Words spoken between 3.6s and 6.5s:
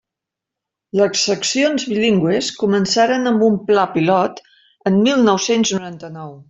pla pilot en mil nou-cents noranta-nou.